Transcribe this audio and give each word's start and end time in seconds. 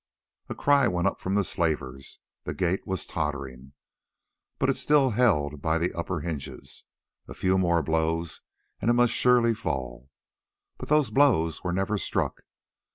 A 0.49 0.55
cry 0.55 0.87
went 0.87 1.05
up 1.05 1.21
from 1.21 1.35
the 1.35 1.43
slavers; 1.43 2.21
the 2.43 2.55
gate 2.55 2.87
was 2.87 3.05
tottering, 3.05 3.73
but 4.57 4.67
it 4.67 4.75
still 4.75 5.11
held 5.11 5.61
by 5.61 5.77
the 5.77 5.93
upper 5.93 6.21
hinges. 6.21 6.85
A 7.27 7.35
few 7.35 7.55
more 7.59 7.83
blows 7.83 8.41
and 8.81 8.89
it 8.89 8.93
must 8.95 9.13
surely 9.13 9.53
fall. 9.53 10.09
But 10.79 10.89
those 10.89 11.11
blows 11.11 11.63
were 11.63 11.71
never 11.71 11.99
struck. 11.99 12.41